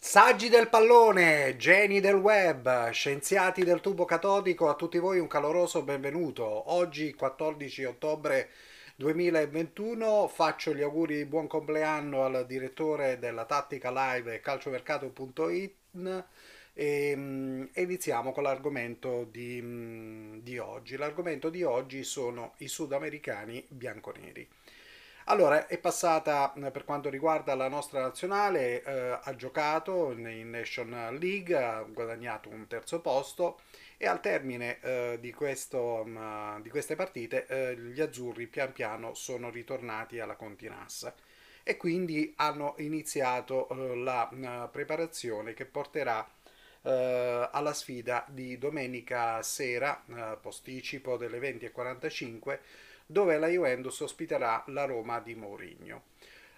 Saggi 0.00 0.48
del 0.48 0.68
pallone, 0.68 1.56
geni 1.56 1.98
del 1.98 2.14
web, 2.14 2.90
scienziati 2.90 3.64
del 3.64 3.80
tubo 3.80 4.04
catodico, 4.04 4.68
a 4.68 4.74
tutti 4.74 4.98
voi 4.98 5.18
un 5.18 5.26
caloroso 5.26 5.82
benvenuto. 5.82 6.72
Oggi 6.72 7.12
14 7.14 7.84
ottobre 7.84 8.48
2021 8.94 10.28
faccio 10.28 10.72
gli 10.72 10.82
auguri 10.82 11.16
di 11.16 11.24
buon 11.24 11.48
compleanno 11.48 12.24
al 12.24 12.46
direttore 12.46 13.18
della 13.18 13.44
Tattica 13.44 13.90
Live 13.90 14.34
e 14.34 14.40
calciomercato.it 14.40 16.24
e 16.74 17.12
um, 17.16 17.68
iniziamo 17.74 18.30
con 18.30 18.44
l'argomento 18.44 19.24
di, 19.28 19.58
um, 19.60 20.40
di 20.42 20.58
oggi. 20.58 20.96
L'argomento 20.96 21.50
di 21.50 21.64
oggi 21.64 22.04
sono 22.04 22.54
i 22.58 22.68
sudamericani 22.68 23.66
bianconeri. 23.68 24.48
Allora, 25.30 25.66
è 25.66 25.76
passata 25.76 26.54
per 26.72 26.84
quanto 26.84 27.10
riguarda 27.10 27.54
la 27.54 27.68
nostra 27.68 28.00
nazionale, 28.00 28.82
eh, 28.82 29.18
ha 29.22 29.36
giocato 29.36 30.10
in 30.12 30.48
National 30.48 31.18
League, 31.18 31.54
ha 31.54 31.82
guadagnato 31.82 32.48
un 32.48 32.66
terzo 32.66 33.02
posto 33.02 33.60
e 33.98 34.06
al 34.06 34.22
termine 34.22 34.80
eh, 34.80 35.18
di, 35.20 35.30
questo, 35.34 36.02
um, 36.02 36.62
di, 36.62 36.70
queste 36.70 36.96
partite 36.96 37.44
eh, 37.46 37.76
gli 37.76 38.00
azzurri 38.00 38.46
pian 38.46 38.72
piano 38.72 39.12
sono 39.12 39.50
ritornati 39.50 40.18
alla 40.18 40.34
Continassa 40.34 41.14
e 41.62 41.76
quindi 41.76 42.32
hanno 42.36 42.74
iniziato 42.78 43.68
eh, 43.68 43.96
la 43.96 44.30
uh, 44.32 44.70
preparazione 44.70 45.52
che 45.52 45.66
porterà 45.66 46.26
Uh, 46.80 47.48
alla 47.50 47.74
sfida 47.74 48.24
di 48.28 48.56
domenica 48.56 49.42
sera, 49.42 50.00
posticipo 50.40 51.16
delle 51.16 51.40
20.45, 51.40 52.58
dove 53.10 53.38
la 53.38 53.48
Juventus 53.48 54.00
ospiterà 54.00 54.62
la 54.66 54.84
Roma 54.84 55.18
di 55.20 55.34
Mourinho. 55.34 56.02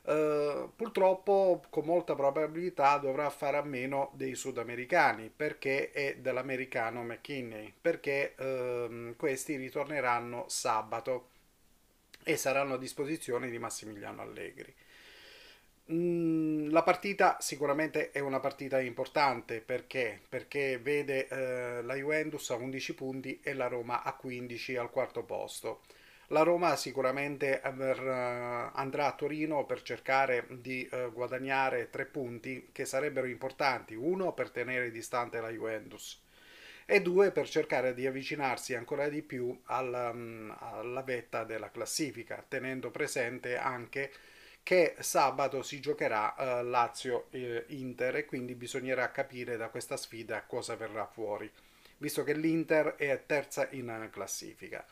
Uh, 0.03 0.73
purtroppo 0.75 1.63
con 1.69 1.85
molta 1.85 2.15
probabilità 2.15 2.97
dovrà 2.97 3.29
fare 3.31 3.59
a 3.59 3.63
meno 3.63 4.11
dei 4.15 4.35
sudamericani 4.35 5.31
perché 5.35 5.93
è 5.93 6.17
dell'americano 6.17 7.03
McKinney 7.03 7.73
perché 7.79 8.35
uh, 8.39 9.15
questi 9.17 9.57
ritorneranno 9.57 10.47
sabato 10.49 11.29
e 12.25 12.37
saranno 12.37 12.75
a 12.75 12.79
disposizione 12.79 13.51
di 13.51 13.59
Massimiliano 13.59 14.23
Allegri. 14.23 14.75
Mm, 15.93 16.71
la 16.71 16.83
partita 16.83 17.37
sicuramente 17.41 18.11
è 18.11 18.21
una 18.21 18.41
partita 18.41 18.81
importante 18.81 19.61
perché, 19.61 20.21
perché 20.29 20.79
vede 20.79 21.29
uh, 21.31 21.85
la 21.85 21.95
Juventus 21.95 22.51
a 22.51 22.55
11 22.55 22.95
punti 22.95 23.41
e 23.43 23.55
la 23.55 23.67
Roma 23.67 24.03
a 24.03 24.15
15 24.15 24.77
al 24.77 24.91
quarto 24.91 25.23
posto. 25.25 25.83
La 26.33 26.43
Roma 26.43 26.77
sicuramente 26.77 27.61
andrà 27.61 28.73
a 28.73 29.13
Torino 29.17 29.67
per 29.67 29.83
cercare 29.83 30.47
di 30.49 30.89
eh, 30.89 31.11
guadagnare 31.13 31.91
tre 31.91 32.05
punti 32.05 32.69
che 32.71 32.85
sarebbero 32.85 33.27
importanti, 33.27 33.95
uno 33.95 34.33
per 34.33 34.51
tenere 34.51 34.93
distante 34.93 35.41
la 35.41 35.51
Juventus 35.51 36.23
e 36.87 37.03
due 37.03 37.33
per 37.33 37.49
cercare 37.49 37.95
di 37.95 38.07
avvicinarsi 38.07 38.77
ancora 38.77 39.09
di 39.09 39.23
più 39.23 39.61
alla, 39.65 40.13
mm, 40.13 40.51
alla 40.59 41.03
vetta 41.03 41.43
della 41.43 41.73
classifica, 41.73 42.45
tenendo 42.47 42.93
presente 42.93 43.57
anche 43.57 44.13
che 44.63 44.95
sabato 45.01 45.63
si 45.63 45.81
giocherà 45.81 46.63
Lazio-Inter 46.63 48.17
e 48.17 48.25
quindi 48.25 48.55
bisognerà 48.55 49.11
capire 49.11 49.57
da 49.57 49.69
questa 49.69 49.97
sfida 49.97 50.45
cosa 50.45 50.77
verrà 50.77 51.07
fuori, 51.07 51.51
visto 51.99 52.23
che 52.23 52.35
l'Inter 52.35 52.95
è 52.95 53.25
terza 53.27 53.67
in 53.73 54.09
classifica. 54.13 54.87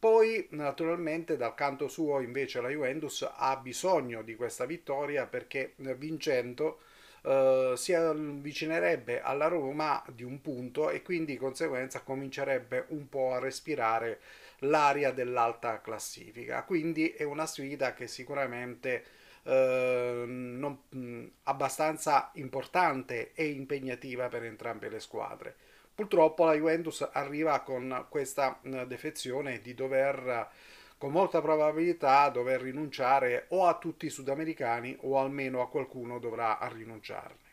Poi, 0.00 0.46
naturalmente, 0.50 1.36
dal 1.36 1.54
canto 1.54 1.88
suo, 1.88 2.20
invece, 2.20 2.60
la 2.60 2.68
Juventus 2.68 3.28
ha 3.36 3.56
bisogno 3.56 4.22
di 4.22 4.36
questa 4.36 4.64
vittoria 4.64 5.26
perché 5.26 5.74
vincendo 5.76 6.80
eh, 7.24 7.72
si 7.76 7.92
avvicinerebbe 7.94 9.20
alla 9.20 9.48
Roma 9.48 10.02
di 10.14 10.22
un 10.22 10.40
punto 10.40 10.90
e 10.90 11.02
quindi 11.02 11.32
di 11.32 11.38
conseguenza 11.38 12.00
comincerebbe 12.02 12.84
un 12.90 13.08
po' 13.08 13.32
a 13.34 13.40
respirare 13.40 14.20
l'aria 14.60 15.10
dell'alta 15.10 15.80
classifica. 15.80 16.62
Quindi 16.62 17.10
è 17.10 17.24
una 17.24 17.46
sfida 17.46 17.92
che 17.94 18.06
sicuramente 18.06 19.04
eh, 19.44 20.22
non, 20.26 20.78
mh, 20.90 21.24
abbastanza 21.44 22.30
importante 22.34 23.32
e 23.34 23.46
impegnativa 23.48 24.28
per 24.28 24.44
entrambe 24.44 24.88
le 24.88 25.00
squadre. 25.00 25.56
Purtroppo 25.98 26.44
la 26.44 26.54
Juventus 26.54 27.08
arriva 27.10 27.58
con 27.62 28.06
questa 28.08 28.56
defezione 28.86 29.60
di 29.60 29.74
dover 29.74 30.48
con 30.96 31.10
molta 31.10 31.40
probabilità 31.40 32.28
dover 32.28 32.60
rinunciare 32.60 33.46
o 33.48 33.66
a 33.66 33.76
tutti 33.78 34.06
i 34.06 34.08
sudamericani 34.08 34.96
o 35.00 35.18
almeno 35.18 35.60
a 35.60 35.68
qualcuno 35.68 36.20
dovrà 36.20 36.56
rinunciarne. 36.72 37.46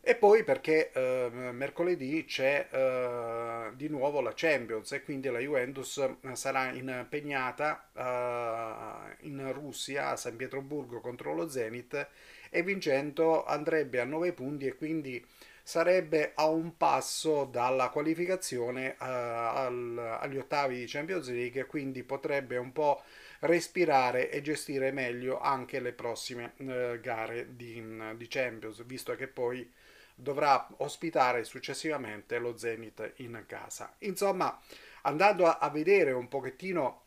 E 0.00 0.16
poi 0.16 0.42
perché 0.42 0.90
eh, 0.90 1.30
mercoledì 1.52 2.24
c'è 2.24 2.66
eh, 2.68 3.70
di 3.76 3.88
nuovo 3.88 4.20
la 4.20 4.32
Champions 4.34 4.90
e 4.90 5.04
quindi 5.04 5.28
la 5.28 5.38
Juventus 5.38 6.04
sarà 6.32 6.72
impegnata 6.72 7.88
eh, 7.94 9.26
in 9.28 9.52
Russia 9.52 10.08
a 10.08 10.16
San 10.16 10.34
Pietroburgo 10.34 10.98
contro 10.98 11.32
lo 11.32 11.48
Zenit 11.48 12.08
e 12.50 12.62
vincendo 12.64 13.44
andrebbe 13.44 14.00
a 14.00 14.04
9 14.04 14.32
punti 14.32 14.66
e 14.66 14.74
quindi 14.74 15.24
sarebbe 15.66 16.32
a 16.34 16.46
un 16.46 16.76
passo 16.76 17.46
dalla 17.46 17.88
qualificazione 17.88 18.96
uh, 19.00 19.04
al, 19.04 20.18
agli 20.20 20.36
ottavi 20.36 20.76
di 20.76 20.86
Champions 20.86 21.30
League 21.30 21.62
e 21.62 21.64
quindi 21.64 22.02
potrebbe 22.02 22.58
un 22.58 22.70
po' 22.70 23.02
respirare 23.40 24.30
e 24.30 24.42
gestire 24.42 24.92
meglio 24.92 25.40
anche 25.40 25.80
le 25.80 25.92
prossime 25.92 26.52
uh, 26.58 27.00
gare 27.00 27.56
di, 27.56 27.82
di, 28.14 28.28
Champions, 28.28 28.84
visto 28.84 29.16
che 29.16 29.26
poi 29.26 29.72
dovrà 30.14 30.68
ospitare 30.78 31.44
successivamente 31.44 32.38
lo 32.38 32.58
Zenit 32.58 33.14
in 33.16 33.44
casa. 33.46 33.94
Insomma, 34.00 34.60
andando 35.02 35.46
a, 35.46 35.56
a 35.58 35.70
vedere 35.70 36.12
un 36.12 36.28
pochettino 36.28 37.00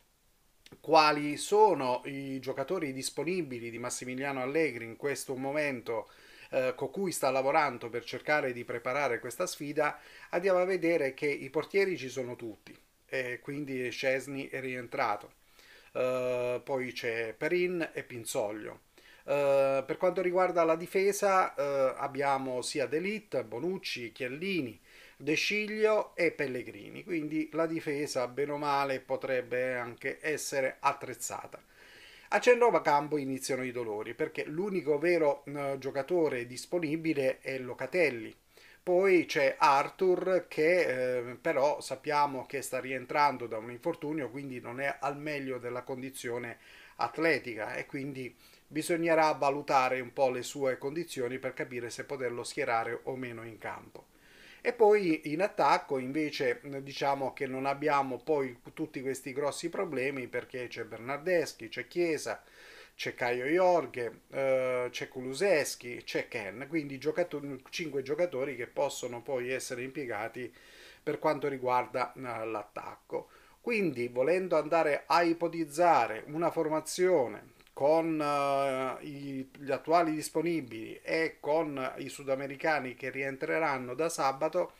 quali 0.80 1.36
sono 1.36 2.02
i 2.06 2.40
giocatori 2.40 2.92
disponibili 2.92 3.70
di 3.70 3.78
Massimiliano 3.78 4.42
Allegri 4.42 4.84
in 4.84 4.96
questo 4.96 5.36
momento 5.36 6.08
eh, 6.50 6.72
con 6.74 6.90
cui 6.90 7.12
sta 7.12 7.30
lavorando 7.30 7.88
per 7.90 8.04
cercare 8.04 8.52
di 8.52 8.64
preparare 8.64 9.18
questa 9.18 9.46
sfida, 9.46 9.98
andiamo 10.30 10.60
a 10.60 10.64
vedere 10.64 11.14
che 11.14 11.26
i 11.26 11.50
portieri 11.50 11.96
ci 11.96 12.08
sono 12.08 12.36
tutti, 12.36 12.76
e 13.06 13.40
quindi 13.40 13.90
Scesni 13.90 14.48
è 14.48 14.60
rientrato. 14.60 15.32
Uh, 15.90 16.62
poi 16.62 16.92
c'è 16.92 17.34
Perin 17.36 17.90
e 17.92 18.02
Pinzoglio. 18.04 18.82
Uh, 19.24 19.84
per 19.84 19.96
quanto 19.98 20.22
riguarda 20.22 20.62
la 20.62 20.76
difesa 20.76 21.54
uh, 21.56 21.94
abbiamo 21.96 22.62
sia 22.62 22.86
Delit, 22.86 23.42
Bonucci, 23.42 24.12
Chiellini, 24.12 24.78
De 25.16 25.34
Sciglio 25.34 26.14
e 26.14 26.30
Pellegrini, 26.30 27.02
quindi 27.04 27.48
la 27.52 27.66
difesa 27.66 28.28
bene 28.28 28.52
o 28.52 28.58
male 28.58 29.00
potrebbe 29.00 29.74
anche 29.74 30.18
essere 30.20 30.76
attrezzata. 30.78 31.60
A 32.30 32.40
centrocampo 32.40 33.16
iniziano 33.16 33.64
i 33.64 33.72
dolori 33.72 34.12
perché 34.12 34.44
l'unico 34.44 34.98
vero 34.98 35.44
eh, 35.46 35.76
giocatore 35.78 36.46
disponibile 36.46 37.38
è 37.40 37.58
Locatelli. 37.58 38.34
Poi 38.82 39.24
c'è 39.24 39.56
Arthur 39.58 40.44
che 40.46 41.20
eh, 41.20 41.36
però 41.36 41.80
sappiamo 41.80 42.44
che 42.44 42.60
sta 42.60 42.80
rientrando 42.80 43.46
da 43.46 43.56
un 43.56 43.70
infortunio, 43.70 44.28
quindi 44.28 44.60
non 44.60 44.78
è 44.78 44.98
al 45.00 45.18
meglio 45.18 45.58
della 45.58 45.82
condizione 45.82 46.58
atletica 46.96 47.74
e 47.74 47.86
quindi 47.86 48.36
bisognerà 48.66 49.32
valutare 49.32 50.00
un 50.00 50.12
po' 50.12 50.28
le 50.28 50.42
sue 50.42 50.76
condizioni 50.76 51.38
per 51.38 51.54
capire 51.54 51.88
se 51.88 52.04
poterlo 52.04 52.44
schierare 52.44 53.00
o 53.04 53.16
meno 53.16 53.42
in 53.42 53.56
campo. 53.56 54.07
E 54.60 54.72
poi 54.72 55.32
in 55.32 55.42
attacco 55.42 55.98
invece 55.98 56.60
diciamo 56.82 57.32
che 57.32 57.46
non 57.46 57.66
abbiamo 57.66 58.18
poi 58.18 58.58
tutti 58.74 59.00
questi 59.00 59.32
grossi 59.32 59.68
problemi 59.68 60.26
perché 60.26 60.66
c'è 60.66 60.84
Bernardeschi, 60.84 61.68
c'è 61.68 61.86
Chiesa, 61.86 62.42
c'è 62.94 63.14
Caio 63.14 63.46
Jorge, 63.46 64.22
eh, 64.30 64.88
c'è 64.90 65.08
Kuluseschi, 65.08 66.02
c'è 66.04 66.26
Ken, 66.26 66.66
quindi 66.68 66.98
giocatori, 66.98 67.62
5 67.70 68.02
giocatori 68.02 68.56
che 68.56 68.66
possono 68.66 69.22
poi 69.22 69.52
essere 69.52 69.82
impiegati 69.82 70.52
per 71.02 71.20
quanto 71.20 71.46
riguarda 71.48 72.12
eh, 72.12 72.20
l'attacco. 72.46 73.28
Quindi 73.60 74.08
volendo 74.08 74.56
andare 74.56 75.04
a 75.06 75.22
ipotizzare 75.22 76.24
una 76.26 76.50
formazione 76.50 77.56
con 77.78 78.18
uh, 78.18 79.06
i, 79.06 79.48
gli 79.56 79.70
attuali 79.70 80.10
disponibili 80.10 80.98
e 81.00 81.36
con 81.38 81.94
i 81.98 82.08
sudamericani 82.08 82.96
che 82.96 83.08
rientreranno 83.08 83.94
da 83.94 84.08
sabato, 84.08 84.72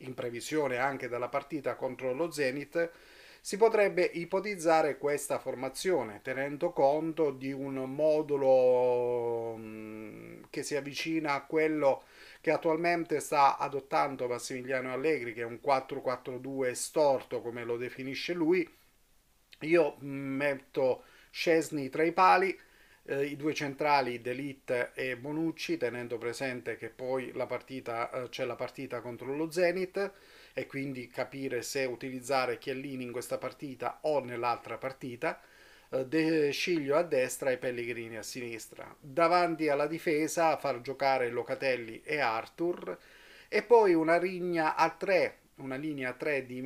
in 0.00 0.12
previsione 0.12 0.76
anche 0.76 1.08
della 1.08 1.30
partita 1.30 1.76
contro 1.76 2.12
lo 2.12 2.30
Zenit, 2.30 2.90
si 3.40 3.56
potrebbe 3.56 4.02
ipotizzare 4.02 4.98
questa 4.98 5.38
formazione 5.38 6.20
tenendo 6.22 6.72
conto 6.72 7.30
di 7.30 7.52
un 7.52 7.72
modulo 7.90 9.52
um, 9.54 10.46
che 10.50 10.62
si 10.62 10.76
avvicina 10.76 11.32
a 11.32 11.46
quello 11.46 12.02
che 12.42 12.50
attualmente 12.50 13.20
sta 13.20 13.56
adottando 13.56 14.28
Massimiliano 14.28 14.92
Allegri, 14.92 15.32
che 15.32 15.40
è 15.40 15.46
un 15.46 15.58
4-4-2 15.64 16.72
storto 16.72 17.40
come 17.40 17.64
lo 17.64 17.78
definisce 17.78 18.34
lui. 18.34 18.68
Io 19.60 19.96
metto 20.00 21.04
Scesni 21.34 21.88
tra 21.88 22.02
i 22.02 22.12
pali, 22.12 22.56
eh, 23.04 23.24
i 23.24 23.36
due 23.36 23.54
centrali 23.54 24.20
D'Elite 24.20 24.92
e 24.92 25.16
Bonucci, 25.16 25.78
tenendo 25.78 26.18
presente 26.18 26.76
che 26.76 26.90
poi 26.90 27.30
eh, 27.30 28.28
c'è 28.28 28.44
la 28.44 28.54
partita 28.54 29.00
contro 29.00 29.34
lo 29.34 29.50
Zenit 29.50 30.12
e 30.52 30.66
quindi 30.66 31.08
capire 31.08 31.62
se 31.62 31.86
utilizzare 31.86 32.58
Chiellini 32.58 33.04
in 33.04 33.12
questa 33.12 33.38
partita 33.38 34.00
o 34.02 34.22
nell'altra 34.22 34.76
partita. 34.76 35.40
Eh, 35.88 36.06
De 36.06 36.50
Sciglio 36.52 36.96
a 36.96 37.02
destra 37.02 37.50
e 37.50 37.56
Pellegrini 37.56 38.18
a 38.18 38.22
sinistra. 38.22 38.94
Davanti 39.00 39.70
alla 39.70 39.86
difesa 39.86 40.58
far 40.58 40.82
giocare 40.82 41.30
Locatelli 41.30 42.02
e 42.04 42.18
Arthur 42.18 42.98
e 43.48 43.62
poi 43.62 43.94
una 43.94 44.18
rigna 44.18 44.76
a 44.76 44.90
tre, 44.90 45.38
una 45.56 45.76
linea 45.76 46.10
a 46.10 46.12
tre 46.12 46.44
di, 46.44 46.60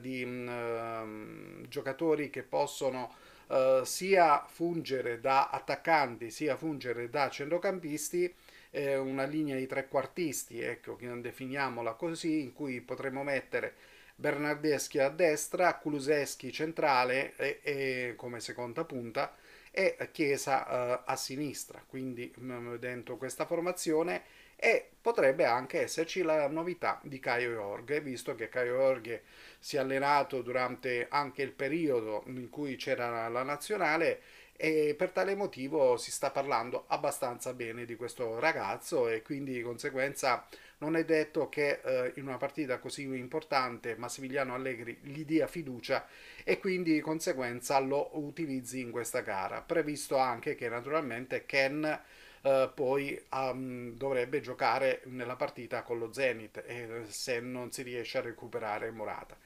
di 0.00 0.22
uh, 0.22 1.66
giocatori 1.68 2.30
che 2.30 2.44
possono 2.44 3.12
uh, 3.48 3.82
sia 3.84 4.44
fungere 4.46 5.20
da 5.20 5.50
attaccanti 5.50 6.30
sia 6.30 6.56
fungere 6.56 7.08
da 7.08 7.28
centrocampisti 7.28 8.34
eh, 8.74 8.96
una 8.96 9.24
linea 9.24 9.56
di 9.56 9.66
trequartisti, 9.66 10.60
ecco, 10.60 10.98
definiamola 10.98 11.92
così, 11.92 12.40
in 12.40 12.52
cui 12.52 12.80
potremmo 12.80 13.22
mettere 13.22 13.74
Bernardeschi 14.16 14.98
a 14.98 15.08
destra, 15.08 15.76
Kuluseschi 15.76 16.52
centrale 16.52 17.34
e, 17.36 17.60
e, 17.62 18.14
come 18.16 18.40
seconda 18.40 18.84
punta 18.84 19.32
e 19.74 19.96
Chiesa 20.12 21.02
uh, 21.02 21.02
a 21.04 21.16
sinistra, 21.16 21.82
quindi 21.86 22.32
mm, 22.38 22.76
dentro 22.76 23.16
questa 23.16 23.44
formazione 23.44 24.22
e 24.56 24.88
potrebbe 25.00 25.44
anche 25.44 25.82
esserci 25.82 26.22
la 26.22 26.48
novità 26.48 27.00
di 27.02 27.18
Caio 27.18 27.50
Jorge, 27.50 28.00
visto 28.00 28.34
che 28.34 28.48
Caio 28.48 28.76
Jorge 28.76 29.24
si 29.58 29.76
è 29.76 29.80
allenato 29.80 30.42
durante 30.42 31.06
anche 31.10 31.42
il 31.42 31.50
periodo 31.50 32.22
in 32.26 32.48
cui 32.48 32.76
c'era 32.76 33.28
la 33.28 33.42
nazionale 33.42 34.20
e 34.56 34.94
per 34.96 35.10
tale 35.10 35.34
motivo 35.34 35.96
si 35.96 36.10
sta 36.10 36.30
parlando 36.30 36.84
abbastanza 36.88 37.52
bene 37.52 37.84
di 37.84 37.96
questo 37.96 38.38
ragazzo 38.38 39.08
e 39.08 39.22
quindi 39.22 39.52
di 39.52 39.62
conseguenza 39.62 40.46
non 40.78 40.96
è 40.96 41.04
detto 41.04 41.48
che 41.48 41.80
eh, 41.82 42.12
in 42.16 42.26
una 42.26 42.36
partita 42.36 42.78
così 42.78 43.02
importante 43.02 43.96
Massimiliano 43.96 44.54
Allegri 44.54 44.98
gli 45.02 45.24
dia 45.24 45.46
fiducia 45.46 46.06
e 46.44 46.58
quindi 46.58 46.92
di 46.92 47.00
conseguenza 47.00 47.78
lo 47.78 48.10
utilizzi 48.18 48.80
in 48.80 48.90
questa 48.90 49.20
gara. 49.20 49.62
Previsto 49.62 50.16
anche 50.18 50.54
che 50.54 50.68
naturalmente 50.68 51.46
Ken 51.46 52.00
eh, 52.42 52.70
poi 52.74 53.20
um, 53.32 53.96
dovrebbe 53.96 54.40
giocare 54.40 55.00
nella 55.06 55.36
partita 55.36 55.82
con 55.82 55.98
lo 55.98 56.12
Zenit 56.12 56.62
e 56.66 57.04
se 57.08 57.40
non 57.40 57.72
si 57.72 57.82
riesce 57.82 58.18
a 58.18 58.22
recuperare 58.22 58.90
Morata. 58.90 59.36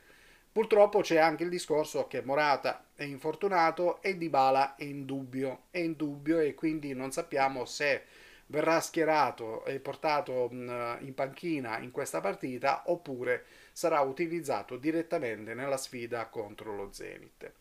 Purtroppo 0.58 1.02
c'è 1.02 1.18
anche 1.18 1.44
il 1.44 1.50
discorso 1.50 2.08
che 2.08 2.20
Morata 2.20 2.86
è 2.96 3.04
infortunato 3.04 4.02
e 4.02 4.18
Dybala 4.18 4.74
è 4.74 4.82
in 4.82 5.04
dubbio, 5.06 5.66
è 5.70 5.78
in 5.78 5.94
dubbio 5.94 6.40
e 6.40 6.54
quindi 6.54 6.94
non 6.94 7.12
sappiamo 7.12 7.64
se 7.64 8.02
verrà 8.46 8.80
schierato 8.80 9.64
e 9.64 9.78
portato 9.78 10.48
in 10.50 11.12
panchina 11.14 11.78
in 11.78 11.92
questa 11.92 12.20
partita 12.20 12.82
oppure 12.86 13.44
sarà 13.70 14.00
utilizzato 14.00 14.76
direttamente 14.76 15.54
nella 15.54 15.76
sfida 15.76 16.26
contro 16.26 16.74
lo 16.74 16.88
Zenit. 16.90 17.52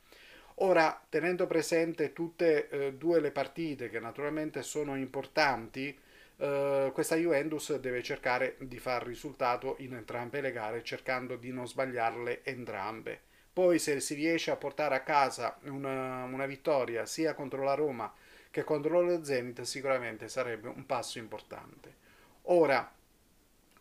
Ora, 0.55 0.99
tenendo 1.07 1.45
presente 1.45 2.13
tutte 2.13 2.67
e 2.67 2.85
eh, 2.85 2.93
due 2.93 3.19
le 3.19 3.29
partite 3.29 3.91
che 3.91 3.99
naturalmente 3.99 4.63
sono 4.63 4.97
importanti, 4.97 5.95
eh, 6.37 6.91
questa 6.93 7.15
Juventus 7.15 7.75
deve 7.77 8.03
cercare 8.03 8.55
di 8.59 8.79
far 8.79 9.03
risultato 9.05 9.75
in 9.79 9.93
entrambe 9.93 10.41
le 10.41 10.51
gare 10.51 10.83
cercando 10.83 11.35
di 11.35 11.51
non 11.51 11.67
sbagliarle 11.67 12.43
entrambe. 12.43 13.21
Poi 13.51 13.79
se 13.79 13.99
si 13.99 14.13
riesce 14.13 14.51
a 14.51 14.55
portare 14.55 14.95
a 14.95 15.01
casa 15.01 15.57
una, 15.63 16.23
una 16.23 16.45
vittoria 16.45 17.05
sia 17.05 17.33
contro 17.33 17.63
la 17.63 17.73
Roma 17.73 18.13
che 18.51 18.63
contro 18.63 19.01
lo 19.01 19.23
Zenit 19.23 19.61
sicuramente 19.61 20.29
sarebbe 20.29 20.67
un 20.67 20.85
passo 20.85 21.17
importante. 21.17 21.95
Ora, 22.43 22.91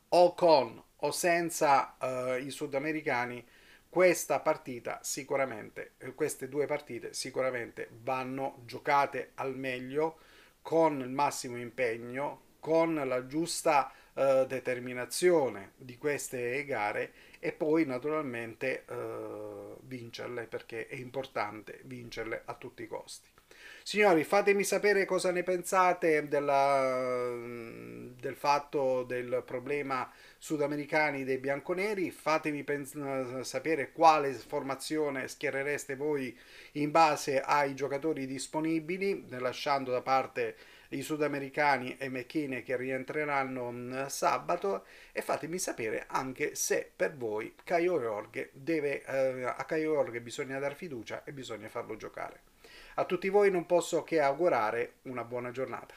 o 0.08 0.34
con 0.34 0.82
o 1.00 1.10
senza 1.10 1.96
uh, 2.00 2.42
i 2.42 2.50
sudamericani, 2.50 3.46
questa 3.88 4.40
partita 4.40 5.00
sicuramente, 5.02 5.92
eh, 5.98 6.14
queste 6.14 6.48
due 6.48 6.66
partite 6.66 7.12
sicuramente 7.12 7.88
vanno 8.02 8.62
giocate 8.64 9.32
al 9.34 9.56
meglio 9.56 10.18
con 10.62 11.00
il 11.00 11.10
massimo 11.10 11.56
impegno, 11.58 12.45
con 12.66 12.96
la 12.96 13.28
giusta 13.28 13.92
uh, 14.14 14.44
determinazione 14.44 15.74
di 15.76 15.96
queste 15.96 16.64
gare 16.64 17.12
e 17.38 17.52
poi 17.52 17.86
naturalmente 17.86 18.84
uh, 18.88 19.78
vincerle 19.82 20.48
perché 20.48 20.88
è 20.88 20.96
importante 20.96 21.78
vincerle 21.84 22.42
a 22.44 22.54
tutti 22.54 22.82
i 22.82 22.88
costi. 22.88 23.28
Signori, 23.84 24.24
fatemi 24.24 24.64
sapere 24.64 25.04
cosa 25.04 25.30
ne 25.30 25.44
pensate 25.44 26.26
della, 26.26 27.32
del 27.38 28.34
fatto 28.34 29.04
del 29.04 29.44
problema 29.46 30.10
sudamericani 30.36 31.22
dei 31.22 31.38
bianconeri. 31.38 32.10
Fatemi 32.10 32.64
pens- 32.64 33.40
sapere 33.42 33.92
quale 33.92 34.32
formazione 34.32 35.28
schierereste 35.28 35.94
voi 35.94 36.36
in 36.72 36.90
base 36.90 37.40
ai 37.40 37.76
giocatori 37.76 38.26
disponibili, 38.26 39.24
lasciando 39.38 39.92
da 39.92 40.02
parte 40.02 40.56
i 40.90 41.02
sudamericani 41.02 41.96
e 41.96 42.08
McKinney 42.08 42.62
che 42.62 42.76
rientreranno 42.76 43.70
mm, 43.70 44.06
sabato 44.06 44.84
e 45.12 45.22
fatemi 45.22 45.58
sapere 45.58 46.04
anche 46.08 46.54
se 46.54 46.90
per 46.94 47.16
voi 47.16 47.54
Caio 47.64 48.00
Jorge 48.00 48.50
deve, 48.52 49.04
eh, 49.04 49.44
a 49.44 49.64
Caio 49.64 49.94
Jorge 49.94 50.20
bisogna 50.20 50.58
dar 50.58 50.74
fiducia 50.74 51.24
e 51.24 51.32
bisogna 51.32 51.68
farlo 51.68 51.96
giocare. 51.96 52.40
A 52.94 53.04
tutti 53.04 53.28
voi 53.28 53.50
non 53.50 53.66
posso 53.66 54.02
che 54.04 54.20
augurare 54.20 54.94
una 55.02 55.24
buona 55.24 55.50
giornata. 55.50 55.94